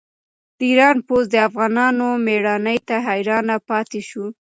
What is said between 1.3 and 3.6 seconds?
د افغانانو مېړانې ته حیران